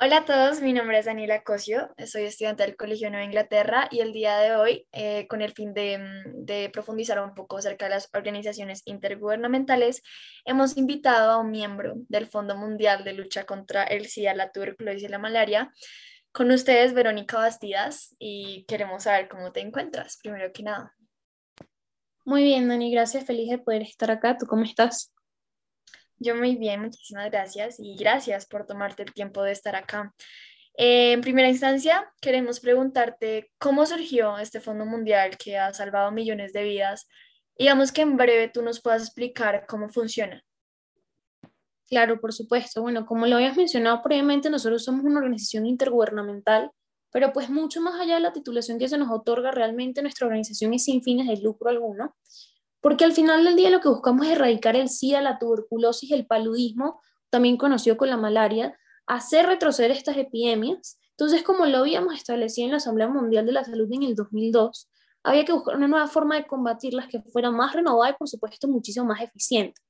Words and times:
Hola 0.00 0.18
a 0.18 0.24
todos, 0.24 0.60
mi 0.60 0.72
nombre 0.72 0.98
es 0.98 1.06
Daniela 1.06 1.44
Cosio, 1.44 1.88
soy 2.04 2.24
estudiante 2.24 2.64
del 2.64 2.76
Colegio 2.76 3.10
Nueva 3.10 3.24
Inglaterra 3.24 3.86
y 3.92 4.00
el 4.00 4.12
día 4.12 4.38
de 4.38 4.56
hoy, 4.56 4.88
eh, 4.90 5.28
con 5.28 5.40
el 5.40 5.52
fin 5.52 5.72
de, 5.72 5.98
mm, 5.98 6.44
de, 6.44 6.68
profundizar 6.70 7.22
un 7.22 7.32
poco 7.32 7.58
acerca 7.58 7.84
de 7.84 7.92
las 7.92 8.10
organizaciones 8.12 8.82
intergubernamentales, 8.86 10.02
hemos 10.44 10.76
invitado 10.76 11.30
a 11.30 11.38
un 11.38 11.52
miembro 11.52 11.94
del 12.08 12.26
Fondo 12.26 12.56
Mundial 12.56 13.04
de 13.04 13.12
Lucha 13.12 13.46
contra 13.46 13.84
el 13.84 14.06
SIDA, 14.06 14.34
la 14.34 14.50
tuberculosis 14.50 15.04
y 15.04 15.08
la 15.08 15.18
malaria. 15.20 15.72
Con 16.32 16.50
ustedes, 16.50 16.92
Verónica 16.92 17.38
Bastidas, 17.38 18.16
y 18.18 18.64
queremos 18.66 19.04
saber 19.04 19.28
cómo 19.28 19.52
te 19.52 19.60
encuentras, 19.60 20.18
primero 20.20 20.52
que 20.52 20.64
nada. 20.64 20.92
Muy 22.24 22.42
bien, 22.42 22.68
Dani, 22.68 22.90
gracias, 22.90 23.24
feliz 23.24 23.48
de 23.48 23.58
poder 23.58 23.82
estar 23.82 24.10
acá. 24.10 24.36
¿Tú 24.36 24.46
cómo 24.46 24.64
estás? 24.64 25.13
Yo 26.18 26.36
muy 26.36 26.56
bien, 26.56 26.80
muchísimas 26.80 27.30
gracias 27.30 27.76
y 27.78 27.96
gracias 27.96 28.46
por 28.46 28.66
tomarte 28.66 29.02
el 29.02 29.12
tiempo 29.12 29.42
de 29.42 29.52
estar 29.52 29.74
acá. 29.74 30.14
Eh, 30.76 31.12
en 31.12 31.20
primera 31.20 31.48
instancia, 31.48 32.10
queremos 32.20 32.60
preguntarte 32.60 33.50
cómo 33.58 33.84
surgió 33.84 34.38
este 34.38 34.60
Fondo 34.60 34.86
Mundial 34.86 35.36
que 35.36 35.58
ha 35.58 35.72
salvado 35.74 36.12
millones 36.12 36.52
de 36.52 36.64
vidas. 36.64 37.08
Digamos 37.58 37.92
que 37.92 38.02
en 38.02 38.16
breve 38.16 38.48
tú 38.48 38.62
nos 38.62 38.80
puedas 38.80 39.02
explicar 39.02 39.66
cómo 39.68 39.88
funciona. 39.88 40.42
Claro, 41.88 42.20
por 42.20 42.32
supuesto. 42.32 42.82
Bueno, 42.82 43.06
como 43.06 43.26
lo 43.26 43.36
habías 43.36 43.56
mencionado 43.56 44.00
previamente, 44.02 44.50
nosotros 44.50 44.84
somos 44.84 45.04
una 45.04 45.18
organización 45.18 45.66
intergubernamental, 45.66 46.70
pero 47.12 47.32
pues 47.32 47.50
mucho 47.50 47.80
más 47.80 48.00
allá 48.00 48.14
de 48.14 48.20
la 48.20 48.32
titulación 48.32 48.78
que 48.78 48.88
se 48.88 48.98
nos 48.98 49.10
otorga, 49.10 49.50
realmente 49.50 50.02
nuestra 50.02 50.26
organización 50.26 50.74
es 50.74 50.84
sin 50.84 51.02
fines 51.02 51.28
de 51.28 51.36
lucro 51.42 51.70
alguno 51.70 52.14
porque 52.84 53.06
al 53.06 53.12
final 53.12 53.44
del 53.44 53.56
día 53.56 53.70
lo 53.70 53.80
que 53.80 53.88
buscamos 53.88 54.26
es 54.26 54.32
erradicar 54.32 54.76
el 54.76 54.90
SIDA, 54.90 55.22
la 55.22 55.38
tuberculosis, 55.38 56.10
el 56.10 56.26
paludismo, 56.26 57.00
también 57.30 57.56
conocido 57.56 57.96
con 57.96 58.10
la 58.10 58.18
malaria, 58.18 58.78
hacer 59.06 59.46
retroceder 59.46 59.90
estas 59.90 60.18
epidemias. 60.18 61.00
Entonces, 61.12 61.42
como 61.42 61.64
lo 61.64 61.78
habíamos 61.78 62.14
establecido 62.14 62.66
en 62.66 62.72
la 62.72 62.76
Asamblea 62.76 63.08
Mundial 63.08 63.46
de 63.46 63.52
la 63.52 63.64
Salud 63.64 63.88
en 63.90 64.02
el 64.02 64.14
2002, 64.14 64.90
había 65.22 65.46
que 65.46 65.54
buscar 65.54 65.76
una 65.76 65.88
nueva 65.88 66.08
forma 66.08 66.36
de 66.36 66.46
combatirlas 66.46 67.08
que 67.08 67.22
fuera 67.22 67.50
más 67.50 67.72
renovada 67.72 68.10
y, 68.10 68.18
por 68.18 68.28
supuesto, 68.28 68.68
muchísimo 68.68 69.06
más 69.06 69.22
eficiente. 69.22 69.80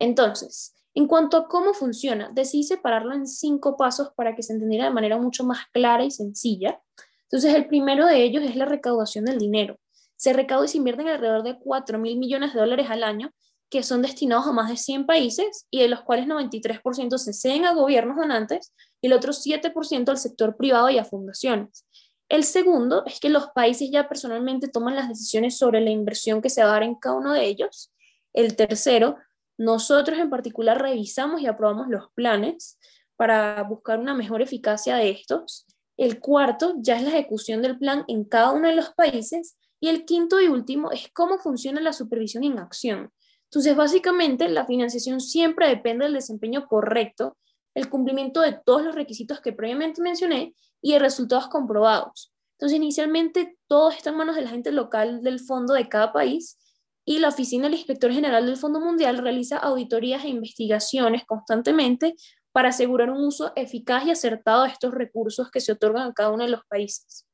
Entonces, 0.00 0.74
en 0.92 1.06
cuanto 1.06 1.36
a 1.36 1.46
cómo 1.46 1.72
funciona, 1.72 2.32
decidí 2.34 2.64
separarlo 2.64 3.14
en 3.14 3.28
cinco 3.28 3.76
pasos 3.76 4.10
para 4.16 4.34
que 4.34 4.42
se 4.42 4.54
entendiera 4.54 4.86
de 4.86 4.90
manera 4.90 5.18
mucho 5.18 5.44
más 5.44 5.68
clara 5.72 6.02
y 6.02 6.10
sencilla. 6.10 6.82
Entonces, 7.30 7.54
el 7.54 7.68
primero 7.68 8.06
de 8.06 8.24
ellos 8.24 8.42
es 8.42 8.56
la 8.56 8.64
recaudación 8.64 9.24
del 9.24 9.38
dinero 9.38 9.78
se 10.16 10.32
recauda 10.32 10.66
y 10.66 10.68
se 10.68 10.78
invierte 10.78 11.02
en 11.02 11.08
alrededor 11.08 11.42
de 11.42 11.58
4 11.58 11.98
mil 11.98 12.18
millones 12.18 12.54
de 12.54 12.60
dólares 12.60 12.86
al 12.90 13.04
año, 13.04 13.32
que 13.70 13.82
son 13.82 14.02
destinados 14.02 14.46
a 14.46 14.52
más 14.52 14.70
de 14.70 14.76
100 14.76 15.06
países 15.06 15.66
y 15.70 15.80
de 15.80 15.88
los 15.88 16.02
cuales 16.02 16.26
93% 16.26 17.18
se 17.18 17.32
ceden 17.32 17.64
a 17.64 17.74
gobiernos 17.74 18.16
donantes 18.16 18.72
y 19.00 19.08
el 19.08 19.12
otro 19.12 19.32
7% 19.32 20.08
al 20.08 20.18
sector 20.18 20.56
privado 20.56 20.90
y 20.90 20.98
a 20.98 21.04
fundaciones. 21.04 21.84
El 22.28 22.44
segundo 22.44 23.04
es 23.06 23.20
que 23.20 23.28
los 23.28 23.48
países 23.48 23.90
ya 23.90 24.08
personalmente 24.08 24.68
toman 24.68 24.96
las 24.96 25.08
decisiones 25.08 25.58
sobre 25.58 25.80
la 25.80 25.90
inversión 25.90 26.40
que 26.40 26.50
se 26.50 26.62
va 26.62 26.70
a 26.70 26.72
dar 26.72 26.82
en 26.82 26.94
cada 26.94 27.16
uno 27.16 27.32
de 27.32 27.44
ellos. 27.44 27.92
El 28.32 28.56
tercero, 28.56 29.16
nosotros 29.58 30.18
en 30.18 30.30
particular 30.30 30.80
revisamos 30.80 31.40
y 31.40 31.46
aprobamos 31.46 31.88
los 31.88 32.10
planes 32.14 32.78
para 33.16 33.62
buscar 33.64 33.98
una 33.98 34.14
mejor 34.14 34.42
eficacia 34.42 34.96
de 34.96 35.10
estos. 35.10 35.66
El 35.96 36.18
cuarto 36.18 36.74
ya 36.78 36.96
es 36.96 37.02
la 37.02 37.10
ejecución 37.10 37.62
del 37.62 37.78
plan 37.78 38.04
en 38.08 38.24
cada 38.24 38.52
uno 38.52 38.68
de 38.68 38.76
los 38.76 38.90
países 38.94 39.56
y 39.84 39.88
el 39.88 40.06
quinto 40.06 40.40
y 40.40 40.48
último 40.48 40.92
es 40.92 41.10
cómo 41.12 41.36
funciona 41.36 41.78
la 41.78 41.92
supervisión 41.92 42.42
en 42.42 42.58
acción. 42.58 43.12
Entonces, 43.50 43.76
básicamente, 43.76 44.48
la 44.48 44.64
financiación 44.64 45.20
siempre 45.20 45.68
depende 45.68 46.06
del 46.06 46.14
desempeño 46.14 46.66
correcto, 46.66 47.36
el 47.74 47.90
cumplimiento 47.90 48.40
de 48.40 48.58
todos 48.64 48.82
los 48.82 48.94
requisitos 48.94 49.42
que 49.42 49.52
previamente 49.52 50.00
mencioné 50.00 50.54
y 50.80 50.94
de 50.94 51.00
resultados 51.00 51.48
comprobados. 51.48 52.32
Entonces, 52.52 52.76
inicialmente, 52.76 53.58
todo 53.66 53.90
está 53.90 54.08
en 54.08 54.16
manos 54.16 54.36
de 54.36 54.40
la 54.40 54.48
gente 54.48 54.72
local 54.72 55.22
del 55.22 55.38
fondo 55.38 55.74
de 55.74 55.86
cada 55.86 56.14
país 56.14 56.58
y 57.04 57.18
la 57.18 57.28
oficina 57.28 57.64
del 57.64 57.74
inspector 57.74 58.10
general 58.10 58.46
del 58.46 58.56
Fondo 58.56 58.80
Mundial 58.80 59.18
realiza 59.18 59.58
auditorías 59.58 60.24
e 60.24 60.28
investigaciones 60.28 61.26
constantemente 61.26 62.14
para 62.52 62.70
asegurar 62.70 63.10
un 63.10 63.22
uso 63.22 63.52
eficaz 63.54 64.06
y 64.06 64.12
acertado 64.12 64.62
de 64.62 64.70
estos 64.70 64.94
recursos 64.94 65.50
que 65.50 65.60
se 65.60 65.72
otorgan 65.72 66.08
a 66.08 66.14
cada 66.14 66.30
uno 66.30 66.44
de 66.44 66.50
los 66.52 66.64
países. 66.70 67.26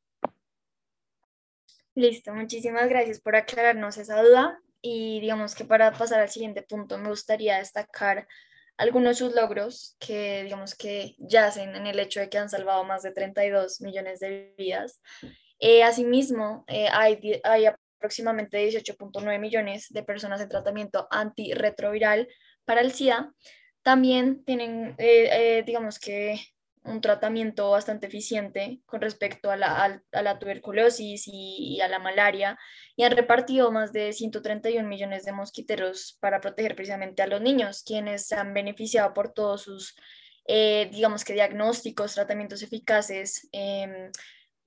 Listo, 1.95 2.33
muchísimas 2.33 2.89
gracias 2.89 3.21
por 3.21 3.35
aclararnos 3.35 3.99
esa 3.99 4.23
duda 4.23 4.59
y 4.81 5.21
digamos 5.21 5.55
que 5.55 5.65
para 5.65 5.93
pasar 5.93 6.21
al 6.21 6.31
siguiente 6.31 6.63
punto 6.63 6.97
me 6.99 7.09
gustaría 7.09 7.59
destacar 7.59 8.29
algunos 8.77 9.11
de 9.11 9.27
sus 9.27 9.35
logros 9.35 9.97
que 9.99 10.45
digamos 10.45 10.75
que 10.75 11.15
yacen 11.19 11.75
en 11.75 11.87
el 11.87 11.99
hecho 11.99 12.21
de 12.21 12.31
que 12.31 12.39
han 12.39 12.49
salvado 12.49 12.85
más 12.85 13.03
de 13.03 13.13
32 13.13 13.81
millones 13.83 14.21
de 14.21 14.55
vidas. 14.57 15.03
Eh, 15.59 15.83
asimismo, 15.83 16.65
eh, 16.69 16.89
hay, 16.91 17.41
hay 17.45 17.67
aproximadamente 17.67 18.67
18.9 18.67 19.39
millones 19.39 19.89
de 19.91 20.03
personas 20.03 20.41
en 20.41 20.49
tratamiento 20.49 21.09
antirretroviral 21.11 22.29
para 22.65 22.81
el 22.81 22.93
SIDA. 22.93 23.35
También 23.83 24.45
tienen, 24.45 24.95
eh, 24.97 25.63
digamos 25.67 25.99
que 25.99 26.41
un 26.85 27.01
tratamiento 27.01 27.71
bastante 27.71 28.07
eficiente 28.07 28.81
con 28.87 29.01
respecto 29.01 29.51
a 29.51 29.57
la, 29.57 30.03
a, 30.13 30.23
la 30.23 30.39
tuberculosis 30.39 31.25
y, 31.27 31.81
a 31.81 31.89
la 31.89 31.99
malaria 31.99 32.59
y 32.97 33.05
han 33.05 33.13
repartido 33.13 33.71
más 33.71 33.93
de 33.93 34.13
131 34.13 34.89
millones 34.89 35.25
de 35.25 35.33
mosquiteros 35.33 36.17
para 36.21 36.41
proteger 36.41 36.75
precisamente 36.75 37.23
a 37.23 37.27
los 37.27 37.41
niños, 37.41 37.83
quienes 37.85 38.33
han 38.33 38.55
beneficiado 38.55 39.13
por 39.13 39.33
todos 39.33 39.63
sus, 39.63 39.95
eh, 40.47 40.89
digamos 40.91 41.25
que 41.25 41.35
diagnósticos, 41.35 42.15
tratamientos 42.15 42.63
eficaces 42.63 43.49
em, 43.53 44.11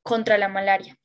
contra 0.04 0.38
la 0.38 0.50
malaria. 0.50 0.98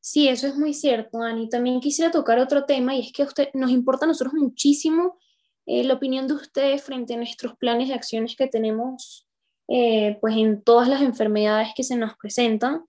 Sí, 0.00 0.28
eso 0.28 0.46
es 0.46 0.54
muy 0.54 0.72
cierto, 0.72 1.20
Ani. 1.20 1.48
También 1.48 1.80
quisiera 1.80 2.12
tocar 2.12 2.38
otro 2.38 2.64
tema 2.64 2.94
y 2.94 3.00
es 3.00 3.12
que 3.12 3.24
usted, 3.24 3.48
nos 3.54 3.70
importa 3.70 4.04
a 4.04 4.08
nosotros 4.08 4.34
muchísimo 4.34 5.18
eh, 5.66 5.84
la 5.84 5.94
opinión 5.94 6.28
de 6.28 6.34
ustedes 6.34 6.82
frente 6.82 7.14
a 7.14 7.16
nuestros 7.16 7.56
planes 7.56 7.88
de 7.88 7.94
acciones 7.94 8.36
que 8.36 8.46
tenemos 8.46 9.26
eh, 9.68 10.18
pues 10.20 10.36
en 10.36 10.62
todas 10.62 10.88
las 10.88 11.02
enfermedades 11.02 11.70
que 11.74 11.82
se 11.82 11.96
nos 11.96 12.16
presentan. 12.16 12.84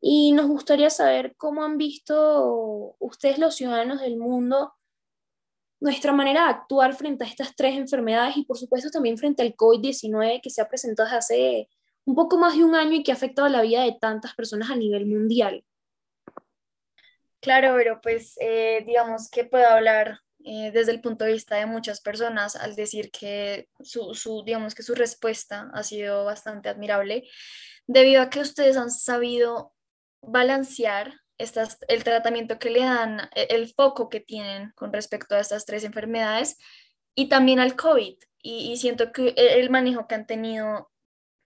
Y 0.00 0.32
nos 0.32 0.46
gustaría 0.46 0.90
saber 0.90 1.34
cómo 1.36 1.64
han 1.64 1.76
visto 1.76 2.96
ustedes 2.98 3.38
los 3.38 3.56
ciudadanos 3.56 4.00
del 4.00 4.16
mundo 4.16 4.74
nuestra 5.80 6.12
manera 6.12 6.44
de 6.44 6.50
actuar 6.50 6.94
frente 6.94 7.24
a 7.24 7.28
estas 7.28 7.54
tres 7.54 7.76
enfermedades 7.76 8.36
y 8.36 8.44
por 8.44 8.58
supuesto 8.58 8.90
también 8.90 9.16
frente 9.16 9.42
al 9.42 9.54
COVID-19 9.54 10.40
que 10.42 10.50
se 10.50 10.60
ha 10.60 10.68
presentado 10.68 11.06
desde 11.06 11.18
hace 11.18 11.68
un 12.04 12.14
poco 12.14 12.38
más 12.38 12.56
de 12.56 12.64
un 12.64 12.74
año 12.74 12.94
y 12.94 13.02
que 13.02 13.12
ha 13.12 13.14
afectado 13.14 13.48
la 13.48 13.62
vida 13.62 13.82
de 13.82 13.96
tantas 14.00 14.34
personas 14.34 14.70
a 14.70 14.76
nivel 14.76 15.06
mundial. 15.06 15.64
Claro, 17.40 17.74
pero 17.76 18.00
pues 18.00 18.36
eh, 18.40 18.82
digamos 18.86 19.30
que 19.30 19.44
puedo 19.44 19.68
hablar 19.68 20.20
eh, 20.44 20.70
desde 20.72 20.92
el 20.92 21.00
punto 21.00 21.24
de 21.24 21.32
vista 21.32 21.56
de 21.56 21.66
muchas 21.66 22.00
personas 22.00 22.54
al 22.54 22.76
decir 22.76 23.10
que 23.10 23.68
su, 23.80 24.42
digamos 24.46 24.74
que 24.74 24.84
su 24.84 24.94
respuesta 24.94 25.68
ha 25.74 25.82
sido 25.82 26.24
bastante 26.24 26.68
admirable, 26.68 27.28
debido 27.86 28.22
a 28.22 28.30
que 28.30 28.40
ustedes 28.40 28.76
han 28.76 28.90
sabido 28.90 29.72
balancear 30.22 31.12
estas, 31.38 31.78
el 31.88 32.04
tratamiento 32.04 32.58
que 32.58 32.70
le 32.70 32.80
dan, 32.80 33.20
e, 33.34 33.48
el 33.50 33.72
foco 33.74 34.08
que 34.08 34.20
tienen 34.20 34.72
con 34.76 34.92
respecto 34.92 35.34
a 35.34 35.40
estas 35.40 35.64
tres 35.66 35.84
enfermedades 35.84 36.56
y 37.14 37.28
también 37.28 37.58
al 37.58 37.74
COVID. 37.76 38.16
Y, 38.40 38.76
siento 38.76 39.12
que 39.12 39.34
el 39.36 39.68
manejo 39.70 40.06
que 40.06 40.14
han 40.14 40.26
tenido 40.26 40.90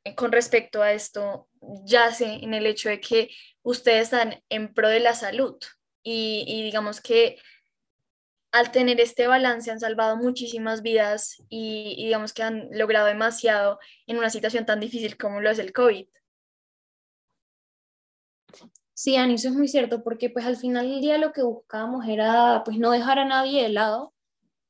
eh, 0.04 0.14
con 0.14 0.32
respecto 0.32 0.82
a 0.82 0.92
esto 0.92 1.48
yace 1.84 2.26
en 2.26 2.52
el 2.54 2.66
hecho 2.66 2.91
de 2.91 3.00
que 3.00 3.31
ustedes 3.62 4.04
están 4.04 4.42
en 4.50 4.75
pro 4.75 4.88
de 4.88 5.00
la 5.00 5.14
salud 5.14 5.56
y 6.04 6.62
digamos 6.64 7.00
que 7.00 7.38
al 8.52 8.70
tener 8.70 9.00
este 9.00 9.26
balance 9.26 9.70
han 9.70 9.80
salvado 9.80 10.16
muchísimas 10.16 10.82
vidas 10.82 11.42
y, 11.48 11.96
digamos 12.04 12.34
que 12.34 12.42
han 12.42 12.68
logrado 12.70 13.06
demasiado 13.06 13.78
en 14.06 14.18
una 14.18 14.30
situación 14.30 14.66
tan 14.66 14.78
difícil 14.78 15.16
como 15.16 15.40
lo 15.40 15.50
es 15.50 15.58
el 15.58 15.72
COVID. 15.72 16.06
Sí, 18.94 19.16
Ani, 19.16 19.34
eso 19.34 19.49
es 19.49 19.54
muy 19.54 19.69
cierto, 19.69 20.04
porque 20.04 20.28
pues 20.28 20.44
al 20.44 20.56
final 20.56 20.88
del 20.88 21.00
día 21.00 21.19
lo 21.19 21.32
que 21.32 21.43
buscábamos 21.43 22.06
era 22.06 22.62
pues 22.64 22.78
no 22.78 22.90
dejar 22.90 23.19
a 23.19 23.25
nadie 23.25 23.62
de 23.62 23.70
lado 23.70 24.14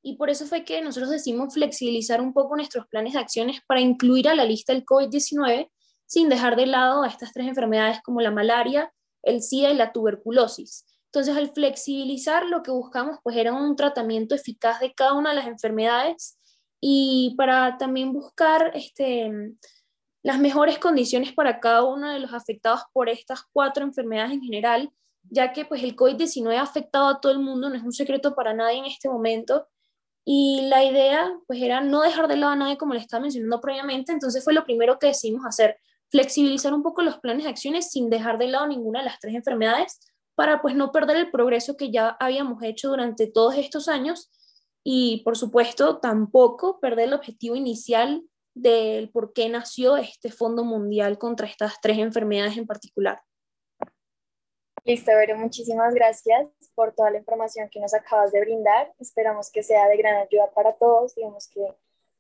y 0.00 0.16
por 0.16 0.30
eso 0.30 0.46
fue 0.46 0.64
que 0.64 0.80
nosotros 0.80 1.10
decidimos 1.10 1.52
flexibilizar 1.52 2.20
un 2.20 2.32
poco 2.32 2.56
nuestros 2.56 2.86
planes 2.86 3.12
de 3.14 3.18
acciones 3.18 3.60
para 3.66 3.80
incluir 3.80 4.28
a 4.28 4.34
la 4.34 4.44
lista 4.44 4.72
el 4.72 4.84
COVID-19 4.84 5.70
sin 6.06 6.28
dejar 6.28 6.54
de 6.56 6.66
lado 6.66 7.02
a 7.02 7.08
estas 7.08 7.32
tres 7.32 7.48
enfermedades 7.48 8.00
como 8.02 8.20
la 8.20 8.30
malaria, 8.30 8.92
el 9.22 9.42
SIDA 9.42 9.70
y 9.70 9.76
la 9.76 9.92
tuberculosis. 9.92 10.86
Entonces, 11.12 11.36
al 11.36 11.52
flexibilizar, 11.52 12.46
lo 12.46 12.62
que 12.62 12.70
buscamos 12.70 13.18
pues 13.22 13.36
era 13.36 13.52
un 13.52 13.76
tratamiento 13.76 14.34
eficaz 14.34 14.80
de 14.80 14.94
cada 14.94 15.12
una 15.12 15.30
de 15.30 15.36
las 15.36 15.46
enfermedades 15.46 16.38
y 16.80 17.34
para 17.36 17.76
también 17.76 18.14
buscar 18.14 18.70
este, 18.74 19.30
las 20.22 20.38
mejores 20.38 20.78
condiciones 20.78 21.34
para 21.34 21.60
cada 21.60 21.84
uno 21.84 22.10
de 22.10 22.18
los 22.18 22.32
afectados 22.32 22.80
por 22.94 23.10
estas 23.10 23.42
cuatro 23.52 23.84
enfermedades 23.84 24.32
en 24.32 24.40
general, 24.40 24.90
ya 25.24 25.52
que 25.52 25.66
pues 25.66 25.82
el 25.82 25.94
COVID-19 25.96 26.56
ha 26.56 26.62
afectado 26.62 27.08
a 27.08 27.20
todo 27.20 27.32
el 27.32 27.40
mundo, 27.40 27.68
no 27.68 27.76
es 27.76 27.82
un 27.82 27.92
secreto 27.92 28.34
para 28.34 28.54
nadie 28.54 28.78
en 28.78 28.86
este 28.86 29.10
momento, 29.10 29.68
Y 30.24 30.62
la 30.68 30.82
idea 30.82 31.30
pues 31.46 31.60
era 31.60 31.82
no 31.82 32.00
dejar 32.00 32.26
de 32.26 32.36
lado 32.36 32.52
a 32.52 32.56
nadie 32.56 32.78
como 32.78 32.94
le 32.94 33.00
estaba 33.00 33.20
mencionando 33.20 33.60
previamente, 33.60 34.12
entonces 34.12 34.42
fue 34.42 34.54
lo 34.54 34.64
primero 34.64 34.98
que 34.98 35.08
decidimos 35.08 35.44
hacer, 35.44 35.76
flexibilizar 36.10 36.72
un 36.72 36.82
poco 36.82 37.02
los 37.02 37.18
planes 37.18 37.44
de 37.44 37.50
acciones 37.50 37.90
sin 37.90 38.08
dejar 38.08 38.38
de 38.38 38.48
lado 38.48 38.66
ninguna 38.66 39.00
de 39.00 39.06
las 39.06 39.18
tres 39.20 39.34
enfermedades 39.34 39.98
para 40.42 40.60
pues 40.60 40.74
no 40.74 40.90
perder 40.90 41.18
el 41.18 41.30
progreso 41.30 41.76
que 41.76 41.92
ya 41.92 42.16
habíamos 42.18 42.64
hecho 42.64 42.88
durante 42.88 43.28
todos 43.28 43.54
estos 43.56 43.86
años 43.86 44.28
y 44.82 45.22
por 45.22 45.36
supuesto 45.36 46.00
tampoco 46.00 46.80
perder 46.80 47.06
el 47.06 47.14
objetivo 47.14 47.54
inicial 47.54 48.24
del 48.52 49.08
por 49.10 49.34
qué 49.34 49.48
nació 49.48 49.96
este 49.96 50.32
Fondo 50.32 50.64
Mundial 50.64 51.16
contra 51.16 51.46
estas 51.46 51.80
tres 51.80 51.98
enfermedades 51.98 52.56
en 52.56 52.66
particular. 52.66 53.22
Listo, 54.84 55.12
Vero, 55.12 55.38
muchísimas 55.38 55.94
gracias 55.94 56.48
por 56.74 56.92
toda 56.92 57.12
la 57.12 57.18
información 57.18 57.68
que 57.70 57.78
nos 57.78 57.94
acabas 57.94 58.32
de 58.32 58.40
brindar. 58.40 58.92
Esperamos 58.98 59.48
que 59.48 59.62
sea 59.62 59.86
de 59.86 59.96
gran 59.96 60.16
ayuda 60.16 60.50
para 60.56 60.72
todos, 60.72 61.14
digamos 61.14 61.46
que 61.46 61.64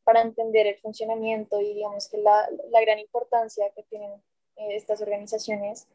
para 0.04 0.20
entender 0.20 0.68
el 0.68 0.78
funcionamiento 0.78 1.60
y 1.60 1.74
digamos 1.74 2.08
que 2.08 2.18
la, 2.18 2.48
la 2.70 2.80
gran 2.82 3.00
importancia 3.00 3.68
que 3.74 3.82
tienen 3.82 4.12
eh, 4.58 4.76
estas 4.76 5.02
organizaciones. 5.02 5.88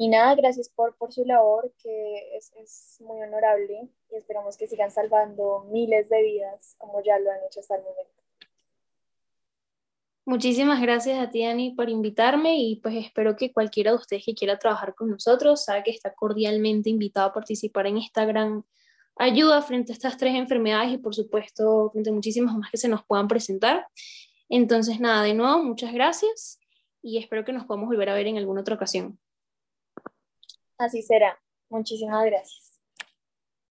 Y 0.00 0.08
nada, 0.08 0.34
gracias 0.34 0.70
por, 0.70 0.96
por 0.96 1.12
su 1.12 1.26
labor, 1.26 1.74
que 1.76 2.34
es, 2.34 2.50
es, 2.56 2.96
muy 3.00 3.20
honorable 3.20 3.86
y 4.10 4.16
esperamos 4.16 4.56
que 4.56 4.66
sigan 4.66 4.90
salvando 4.90 5.66
miles 5.70 6.08
de 6.08 6.22
vidas 6.22 6.74
como 6.78 7.02
ya 7.02 7.18
lo 7.18 7.30
han 7.30 7.44
hecho 7.46 7.60
hasta 7.60 7.76
el 7.76 7.82
momento. 7.82 8.22
Muchísimas 10.24 10.80
gracias 10.80 11.18
a 11.18 11.28
ti, 11.28 11.44
Ani, 11.44 11.72
por 11.72 11.90
invitarme 11.90 12.56
y 12.56 12.76
pues 12.76 12.94
espero 12.96 13.36
que 13.36 13.52
cualquiera 13.52 13.90
de 13.90 13.98
ustedes 13.98 14.24
que 14.24 14.34
quiera 14.34 14.58
trabajar 14.58 14.94
con 14.94 15.10
nosotros 15.10 15.66
sabe 15.66 15.82
que 15.82 15.90
está 15.90 16.14
cordialmente 16.14 16.88
invitado 16.88 17.28
a 17.28 17.34
participar 17.34 17.86
en 17.86 17.98
esta 17.98 18.24
gran 18.24 18.64
ayuda 19.16 19.60
frente 19.60 19.92
a 19.92 19.96
estas 19.96 20.16
tres 20.16 20.34
enfermedades 20.34 20.94
y 20.94 20.96
por 20.96 21.14
supuesto 21.14 21.90
frente 21.90 22.08
a 22.08 22.14
muchísimas 22.14 22.56
más 22.56 22.70
que 22.70 22.78
se 22.78 22.88
nos 22.88 23.04
puedan 23.04 23.28
presentar. 23.28 23.86
Entonces, 24.48 24.98
nada, 24.98 25.24
de 25.24 25.34
nuevo, 25.34 25.62
muchas 25.62 25.92
gracias 25.92 26.58
y 27.02 27.18
espero 27.18 27.44
que 27.44 27.52
nos 27.52 27.66
podamos 27.66 27.90
volver 27.90 28.08
a 28.08 28.14
ver 28.14 28.28
en 28.28 28.38
alguna 28.38 28.62
otra 28.62 28.76
ocasión. 28.76 29.18
Así 30.80 31.00
será. 31.02 31.38
Muchísimas 31.68 32.24
gracias. 32.24 32.69